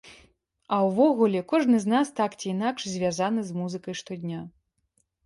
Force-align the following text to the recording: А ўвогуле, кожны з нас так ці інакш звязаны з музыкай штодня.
А 0.77 0.77
ўвогуле, 0.85 1.43
кожны 1.51 1.81
з 1.83 1.87
нас 1.93 2.07
так 2.19 2.31
ці 2.39 2.45
інакш 2.55 2.81
звязаны 2.95 3.45
з 3.51 3.59
музыкай 3.59 3.93
штодня. 4.01 4.39